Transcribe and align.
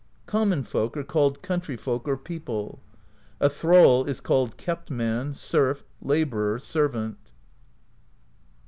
Common 0.25 0.63
folk 0.63 0.97
are 0.97 1.03
called 1.03 1.43
Country 1.43 1.77
folk 1.77 2.07
or 2.07 2.17
People. 2.17 2.79
A 3.39 3.51
thrall 3.51 4.05
is 4.05 4.19
called 4.19 4.57
Kept 4.57 4.89
Man, 4.89 5.35
Serf, 5.35 5.83
Laborer, 6.01 6.57
Servant. 6.57 7.19